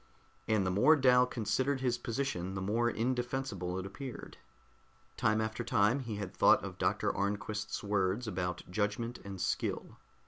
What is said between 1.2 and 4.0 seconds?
considered his position, the more indefensible it